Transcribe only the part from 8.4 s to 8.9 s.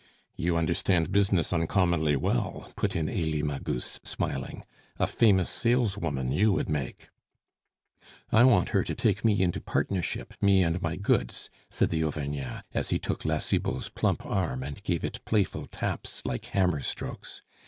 want her